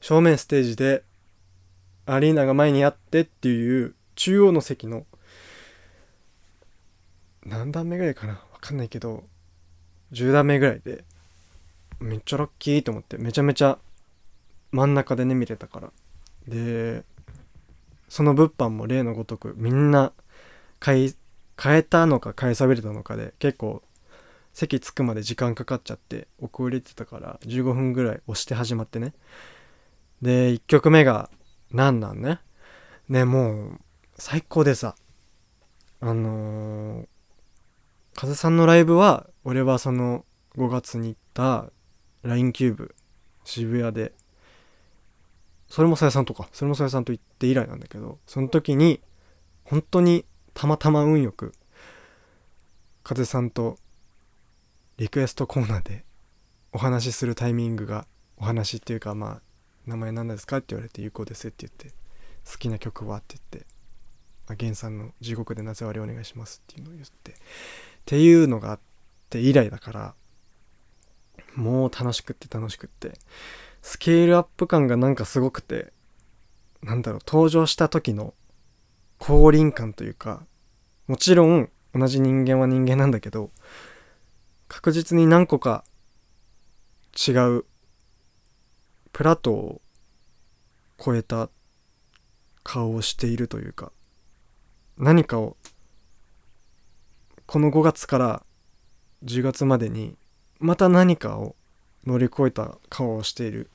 [0.00, 1.02] 正面ステージで
[2.06, 5.06] アリーナが前にあってっていう中央の席の
[7.44, 9.24] 何段目ぐらいかなわかんないけど
[10.12, 11.04] 10段目ぐらいで
[12.00, 13.78] めっちゃラッキーと思ってめちゃめちゃ
[14.72, 15.92] 真ん中でね見れたから。
[16.46, 17.04] で
[18.08, 20.12] その物販も例のごとくみんな
[20.78, 21.14] 買い
[21.60, 23.82] 変えたのか買いさびれたのかで結構
[24.54, 29.12] 席着くまで時間かかっちゃって遅れてたから15分ぐらい押して始まってね。
[30.22, 31.28] で1曲目が
[31.72, 32.38] 「なんなんね」
[33.10, 33.80] ねもう
[34.16, 34.94] 最高でさ。
[36.00, 37.06] あのー、
[38.14, 40.24] 風さんのライブは俺はその
[40.56, 41.70] 5月に行った
[42.22, 42.94] LINE キューブ
[43.44, 44.12] 渋谷で。
[45.68, 46.48] それもさやさんとか。
[46.52, 49.00] それもさやさんと行って以来なんだけどその時に
[49.64, 51.52] 本当にたまたま運よく
[53.02, 53.78] 風さんと
[54.96, 56.04] リクエストコーナーで
[56.72, 59.42] お話しするタイミングがお話っていうかまあ
[59.86, 61.96] 名前何ですかって言われて有効ですって言って
[62.50, 63.66] 好きな曲はって言って
[64.46, 67.34] まあ源さんの「地獄でなぜ割りお願いします」っていうのを言ってっ
[68.04, 68.80] ていうのがあっ
[69.30, 70.14] て以来だから
[71.56, 73.18] もう楽しくって楽しくって
[73.82, 75.92] スケールアップ感がなんかすごくて
[76.82, 78.34] なんだろう登場した時の
[79.18, 80.46] 降臨感というか
[81.08, 83.50] もちろん同じ人間は人間なんだけど
[84.68, 85.84] 確実に何個か
[87.28, 87.64] 違う
[89.12, 89.80] プラトを
[90.98, 91.48] 超えた
[92.62, 93.92] 顔をしているというか
[94.96, 95.56] 何かを
[97.46, 98.42] この5月から
[99.24, 100.16] 10月までに
[100.58, 101.56] また何かを
[102.06, 103.70] 乗り越えた顔をしている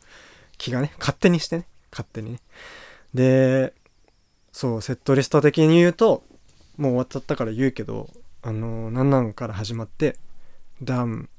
[0.57, 2.39] 気がね勝手にしてね勝手にね。
[3.13, 3.73] で
[4.51, 6.23] そうセットリスト的に言うと
[6.77, 8.09] もう終わっちゃったから言うけど
[8.41, 10.17] あのなんなんから始まって
[10.81, 11.29] ダム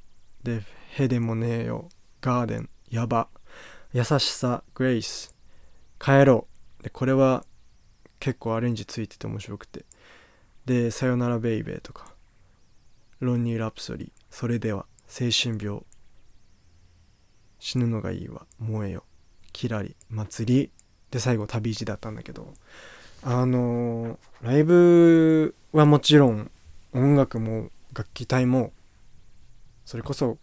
[0.42, 1.88] でヘでもねえよ。
[2.20, 2.70] ガーデン。
[2.90, 3.28] やば
[3.92, 4.62] 優しさ。
[4.74, 5.34] グレイス。
[5.98, 6.46] 帰ろ
[6.80, 6.82] う。
[6.82, 7.44] でこれは
[8.18, 9.84] 結構アレンジついてて面白くて。
[10.66, 12.14] で「さよならベイベー」とか
[13.20, 15.82] 「ロンニー・ラプソディ」「それでは」「精神病」
[17.58, 19.04] 「死ぬのがいいわ」「燃えよ」
[19.52, 20.70] 「キラリ」「祭り」
[21.10, 22.52] で最後旅路だったんだけど。
[23.22, 26.50] あのーライブはもちろん。
[26.92, 28.72] 音楽も楽器隊も
[29.90, 30.38] それこそ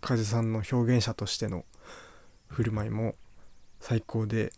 [0.00, 1.64] 風さんの表現者としての
[2.48, 3.14] 振る舞いも
[3.78, 4.52] 最高で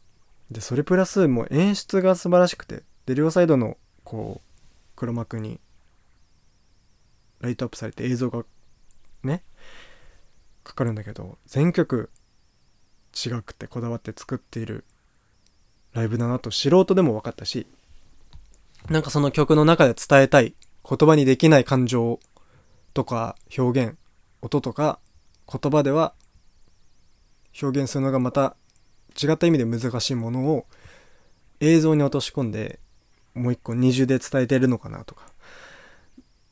[0.50, 4.48] でそれプラスもう演出が素晴らしくてで両サイドのこう
[4.96, 5.60] 黒幕に
[7.42, 8.46] ライトアップされて映像が
[9.24, 9.42] ね
[10.62, 12.08] かかるんだけど全曲
[13.14, 14.86] 違くてこだわって作っている
[15.92, 17.66] ライブだなと素人でも分かったし
[18.88, 22.20] なんかその曲の中で伝えたい言葉にできない感情
[22.94, 23.98] とか表現
[24.44, 24.98] 音とか
[25.50, 26.12] 言葉では
[27.62, 28.56] 表現するのがまた
[29.20, 30.66] 違った意味で難しいものを
[31.60, 32.78] 映像に落とし込んで
[33.32, 35.24] もう一個二重で伝えてるのかなとか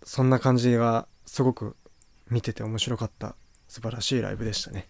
[0.05, 1.77] そんな感じがすごく
[2.31, 3.35] 見てて面白かった
[3.69, 4.89] 素晴らしいライブでしたね。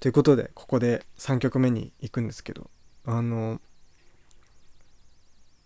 [0.00, 2.68] ということでここで3曲目に行くんですけど
[3.06, 3.58] あの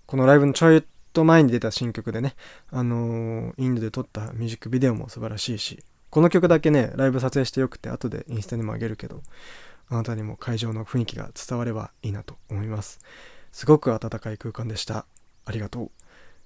[0.06, 2.36] このライブのちょいと前に出た新曲でね
[2.70, 9.22] あのインドで撮ったミュージックビデオも素晴らしいしこの曲だけねライブ撮影してよくて後でインスタにもあげるけど
[9.88, 13.00] あなたにも会場の雰囲気が伝わればいいなと思います。
[13.52, 15.06] すごく温かい空間でした。
[15.46, 15.90] ありがとう。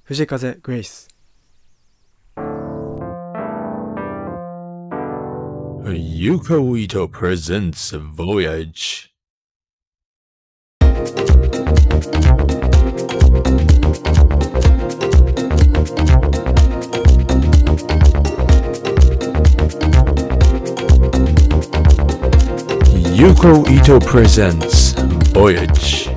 [0.05, 1.09] 藤風グレイス。
[5.85, 9.12] Yuko Ito presents Voyage.
[23.42, 24.94] Yuko Ito presents
[25.33, 26.09] Voyage.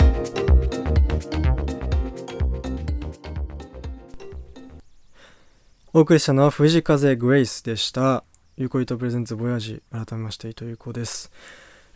[5.91, 8.23] お送りしたのは藤風グレイスでした。
[8.57, 11.31] ゆうこいとプレゼンツボヤジ改めまして伊藤優子です。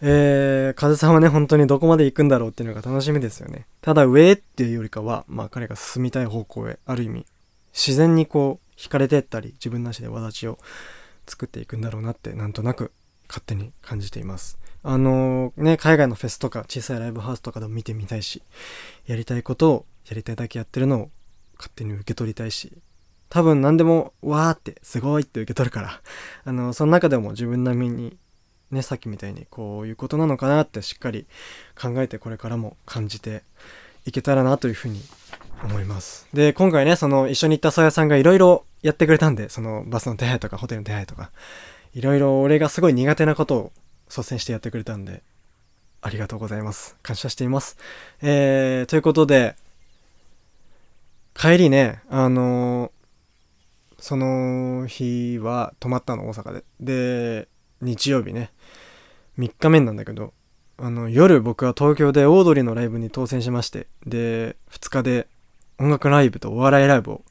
[0.01, 3.67] えー、風さんはね、本当にどこまで行くんだろうっていうのが楽しみですよね。
[3.81, 7.27] ただ上っていうよりかは、まあ彼が進みたい方向へ、ある意味、
[7.71, 10.57] 自然にこう、惹かれてったり、自分なしで輪立ちを
[11.27, 12.91] 作っていくんだろうなって、なんとなく
[13.27, 14.58] 勝手に感じています。
[14.83, 18.41] あのね、海外のフェスとか小さいライブハウスとかでも見てみたいし、
[19.05, 21.09] やりたいことをやりたいだけやってるのを
[21.57, 22.71] 勝手に受け取りたいし、
[23.29, 26.01] 多分何でもわーってすごいって受け取るから
[26.45, 28.17] あのその中でも自分なりに
[28.71, 31.27] ねさっきみたいにこういうことなのかなってしっかり
[31.79, 33.43] 考えてこれからも感じて
[34.05, 35.01] いけたらなというふうに
[35.63, 36.27] 思います。
[36.33, 41.31] で今回ねその一緒に行ったソヤさんがいろいろやってくれたんでそのバスの手配とかホテルの手配とか
[41.93, 43.71] いろいろ俺がすごい苦手なことを
[44.09, 45.21] 率先してやってくれたんで
[46.01, 46.95] ありがとうございます。
[47.01, 47.77] 感謝しています。
[48.21, 49.55] えー、ということで
[51.33, 52.99] 帰りねあのー
[54.01, 56.63] その日は泊まったの大阪で。
[56.79, 57.47] で
[57.81, 58.51] 日曜日ね
[59.37, 60.33] 3日目なんだけど
[60.77, 65.27] あの夜僕は東京でオードリーのライブに当選しましてで2日で
[65.79, 67.21] 音楽ライブとお笑いライブを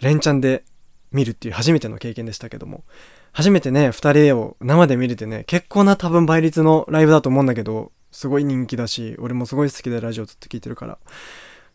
[0.00, 0.64] 連チャンで
[1.12, 2.84] 見るっていう初めての経験でしたけども
[3.32, 10.98] 初めてね2人を生で見れてね結構な多分倍率のライブだと思うんだけどすごい人気だし俺もすごい好きでラジオずっと聞いてるから。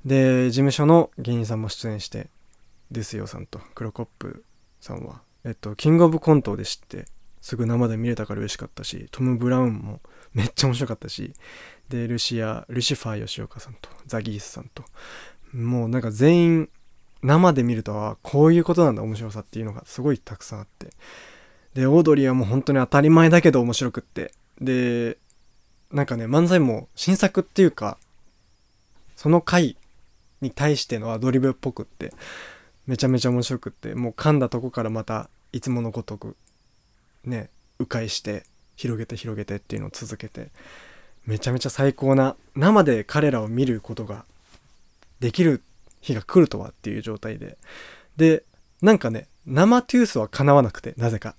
[0.05, 2.27] で事務所の芸人さんも出演して
[2.91, 4.43] ですよさんとクロコップ
[4.81, 5.21] さんは。
[5.45, 7.05] えっとキングオブコントで知って
[7.41, 10.01] すぐ生で見れたから嬉しかったしトム・ブラウンも
[10.33, 11.33] めっちゃ面白かったし
[11.89, 14.83] でルシアルシファー吉岡さんとザギースさんと。
[15.53, 16.69] もうなんか全員
[17.21, 20.89] 生で見るとはこういうことなんだ面白さっていうのがすごいたくさんあって。
[21.73, 24.33] でオードリーはもう本当に当たり前だけど面白くって。
[24.61, 25.17] で
[25.91, 27.97] なんかね漫才も新作っていうか
[29.15, 29.77] その回
[30.41, 32.13] に対してのアドリブっぽくって
[32.87, 36.35] めちゃめちゃ面白くってもう噛んだとこからまたいつものごとく
[37.23, 38.43] ね迂回して
[38.75, 40.49] 広げて広げてっていうのを続けて
[41.25, 44.25] めちゃめちゃ最高な生で彼らを見ることが
[45.19, 45.61] できる
[46.01, 47.57] 日が来るとはっていう状態で。
[48.17, 48.43] で
[48.81, 51.35] なんかね生トゥースは叶わなくてなぜか。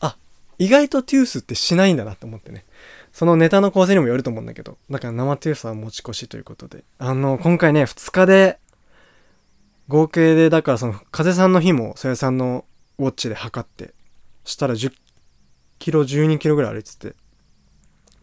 [0.00, 0.16] あ
[0.58, 2.64] 意外とトゥースってしないんだなと思ってね。
[3.12, 6.84] そのネタの構成にもよると思うんだけどだから生トゥースは持ち越しということで。
[6.98, 8.58] あの今回ね2日で
[9.88, 12.64] 合計でだからその風さんの日もそやさんの
[12.98, 13.94] ウォッチで測って
[14.44, 14.92] したら10
[15.78, 17.14] キロ12キロぐらい歩いてて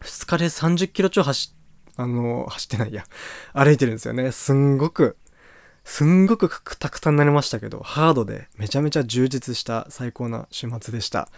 [0.00, 1.54] 2日で30キロ超走
[1.96, 3.04] あの走ってないや。
[3.52, 4.32] 歩いてるんですよね。
[4.32, 5.16] すんごく
[5.84, 11.28] すんごくくたくたになりましたけどハードでめちゃめちゃ充実した最高な週末でした。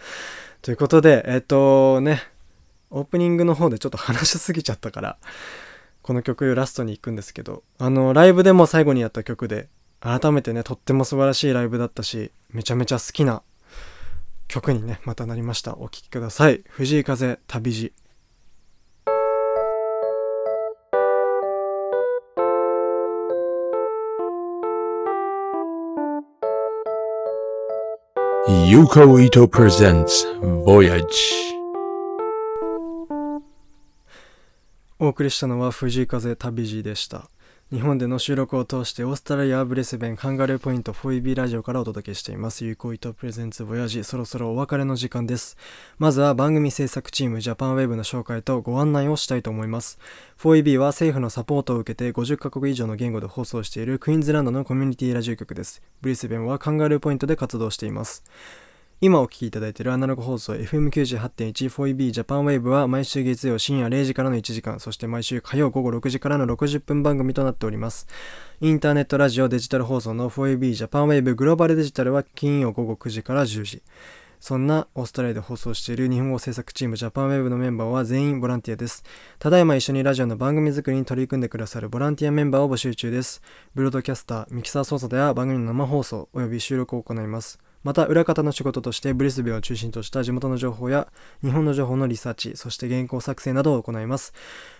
[0.61, 2.21] ということでえっ、とね
[2.89, 5.17] オープニングの方でちょっと話しすぎちゃったから
[6.01, 9.67] この曲ラストに行くんですけどあのライブでも最後にやった曲で
[9.99, 13.41] 改めてねとっても素晴らしいライブだったしめちゃめちゃ好きな
[14.47, 15.77] 曲にねまたなりました。
[15.77, 16.63] お聴きください。
[16.69, 18.06] 藤井風旅路。
[28.65, 30.25] Yuko Ito presents
[30.65, 31.05] Voyage.
[34.99, 37.29] お送りしたのは藤井風旅路でした
[37.69, 42.63] 日本での収録を通してオーストラリアブレスベンカンガルーポイント 4EB ラジオからお届けしています。
[42.63, 45.57] 有効糸プレゼンツボヤジそろそろお別れの時間です。
[45.97, 49.99] まずは番組制作チームジャパンウェブの紹介とご案内をしたいと思います。
[50.39, 55.81] 4EB は政府のサポートを受けて50カ国以上の言語で放送しているクイーンズランドのコミュニティラジオ局です。
[55.99, 58.23] ブリスベンはカンガルーポイントで活動しています。
[58.99, 68.07] 今お聞きいただいているアナログ放送 FM98.14EB ジャパンウェーブは毎週月曜深夜0時からの1時間、そして毎週火曜午後6時からの60分番組となっております。
[68.59, 73.83] インターネットラジオデジタル放送の 4EB ジャパンウェーブグローバルデジタルは金曜午後9時から10時。
[74.39, 79.03] そんなオーストラリアで放送している日本語制作チームジャパンウェブのメンバーは全員ボランティアです。
[79.37, 83.43] ただいま一緒にラジオの番組作りに取り組んでくださるボランティアメンバーを募集中です。
[83.75, 87.59] ブロードキャスター、ミキサー操作では番組の生放送及び収録を行います。
[87.87, 91.07] また裏方の仕事としてブリスベンを中心とした地元の情報や
[91.41, 94.33] 日本の情報のリサーチそして原稿作成などを行います。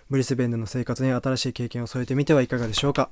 [0.09, 3.09] ブリスベンでの生活に新しい経験を添えてみてはいかがでしょうか。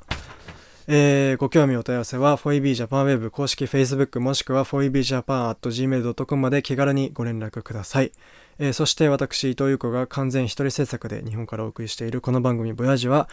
[0.87, 8.11] えー、ご興味お問い合わせは 4EB Japan Web 公式 Facebook もしくは 4EBJapan.gmail.com まで気軽にご連絡ください、
[8.59, 13.29] えーそして私伊藤優子が完全一人制作で日本からお送りしているこの番組ボヤージは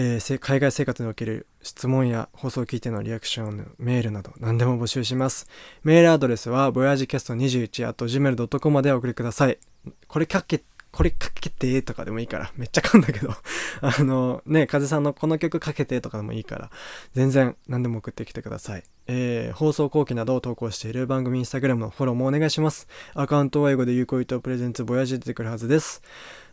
[0.00, 5.48] えー海外生活における質問や放送を聞いてのリアクションのメールなど何でも募集します。
[5.82, 9.58] メールアドレスは voyagecast21.gmail.com までお送りください。
[10.06, 13.34] これかけ、これかけてとかでもいいから、めっちゃ噛んだけど、
[13.82, 16.70] あのね、風さんのこの曲かけてとかでもいいから、
[17.14, 18.84] 全然何でも送ってきてください。
[19.08, 22.86] えー放送後期などを投稿している番組インスタグラムのフォローもお願いします。
[23.14, 26.02] アカウントは英語で有効糸プレゼンツボヤジ出てくるはずです。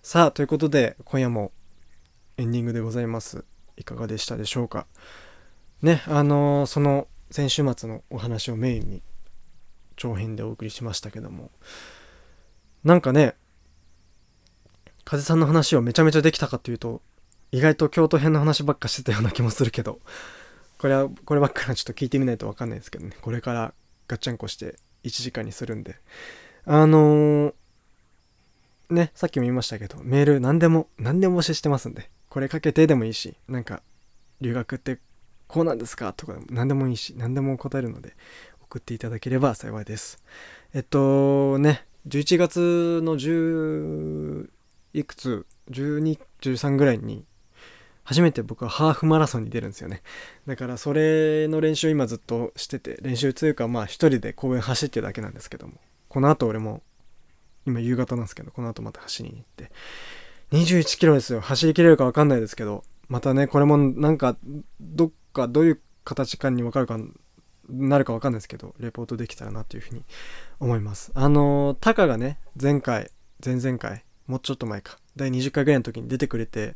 [0.01, 1.51] さあ、ということで、今夜も
[2.37, 3.45] エンディングでございます。
[3.77, 4.87] いかがでしたでしょうか？
[5.81, 9.01] ね、あのーその先週末のお話をメインに
[9.95, 11.51] 長編でお送りしましたけども、
[12.83, 13.35] なんかね、
[15.03, 17.01] 風さんの話をめちゃめちゃできたかというと、
[17.51, 19.99] 意外と京都編の話ばっかしてたような気もするけど、
[20.77, 23.73] これは、こればっかりはちょっと聞いてみないとわかんないですけどね、これから
[24.07, 25.95] ガッチャンコして1時間にするんで、
[26.65, 27.53] あのー
[28.89, 33.81] ね、さっきも言いましたけど、メール何でも、何でも募集してますんで、これかけてでもいいし、なんか、
[34.41, 34.99] 留学って
[35.47, 38.13] こうなんですかとか何でもいいし、何でも答えるので、
[38.61, 40.21] 送っていただければ幸いです。
[40.73, 44.49] えっとね、11月の10
[44.93, 47.23] いくつ、12、13ぐらいに、
[48.03, 50.01] 初めて僕はハーフマラソンに出るんですよね。
[50.45, 55.75] だからそれの練習今ずっとしてて、練習というかまあ一人で公園走ってるだけなんですけども、
[56.09, 56.83] この後俺も
[57.65, 59.71] 今夕方なんですけど、この後また走りに行って、
[60.55, 61.41] 21キロですよ。
[61.41, 64.37] 走りきれるか分かんないですけど、またね、これもなんか、
[64.79, 66.97] どっかどういう形かに分かるか、
[67.69, 70.03] なるか分かんないですけど、レポートできたらなというふうに
[70.59, 71.11] 思います。
[71.13, 73.11] あのー、タカがね、前回、
[73.43, 76.75] 前々回、もうちょっと前か、第20回ぐらいの時に出てくれて、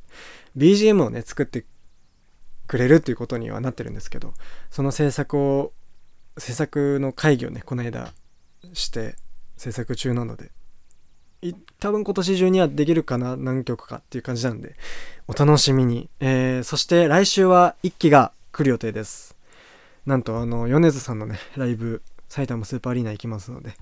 [0.58, 1.66] BGM をね、作って
[2.68, 4.34] くれるっていうことにはなってるんですけど、
[4.70, 5.74] その制作を、
[6.38, 8.14] 制作の会議をね、この間
[8.74, 9.16] して、
[9.58, 10.52] 制作中なので、
[11.80, 14.76] 多分今年中にはできるかな何曲かっていう感じなんで
[15.28, 19.38] お楽しみに、えー、そして来週は1期が来る予定です。
[20.06, 23.74] なんとあの米津さんのねライブ埼玉スーパーアリーナ行きますので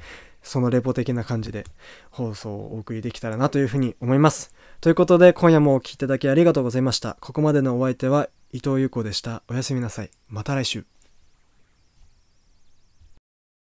[0.44, 1.66] そのレポ的な感じで
[2.10, 4.54] 放送をお送りできたらなというふうに思います。
[4.82, 7.18] ということで今夜もお聴きいただきありがとうございました。
[7.20, 9.44] ここまでのお相手は伊藤優子でした。
[9.50, 10.10] おやすみなさい。
[10.30, 10.97] また来週。